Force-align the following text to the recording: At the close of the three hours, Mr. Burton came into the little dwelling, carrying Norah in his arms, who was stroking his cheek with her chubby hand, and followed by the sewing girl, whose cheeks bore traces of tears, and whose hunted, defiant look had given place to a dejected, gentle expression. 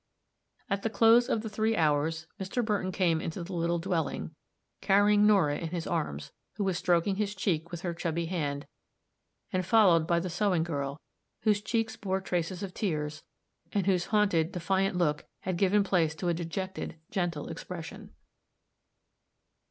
At 0.67 0.81
the 0.81 0.89
close 0.89 1.29
of 1.29 1.41
the 1.43 1.47
three 1.49 1.77
hours, 1.77 2.25
Mr. 2.39 2.65
Burton 2.65 2.91
came 2.91 3.21
into 3.21 3.43
the 3.43 3.53
little 3.53 3.77
dwelling, 3.77 4.31
carrying 4.81 5.27
Norah 5.27 5.59
in 5.59 5.67
his 5.67 5.85
arms, 5.85 6.31
who 6.55 6.63
was 6.63 6.79
stroking 6.79 7.17
his 7.17 7.35
cheek 7.35 7.69
with 7.69 7.81
her 7.81 7.93
chubby 7.93 8.25
hand, 8.25 8.65
and 9.53 9.63
followed 9.63 10.07
by 10.07 10.19
the 10.19 10.27
sewing 10.27 10.63
girl, 10.63 10.99
whose 11.41 11.61
cheeks 11.61 11.97
bore 11.97 12.19
traces 12.19 12.63
of 12.63 12.73
tears, 12.73 13.21
and 13.73 13.85
whose 13.85 14.05
hunted, 14.07 14.51
defiant 14.53 14.95
look 14.97 15.27
had 15.41 15.55
given 15.55 15.83
place 15.83 16.15
to 16.15 16.29
a 16.29 16.33
dejected, 16.33 16.95
gentle 17.11 17.47
expression. 17.47 18.09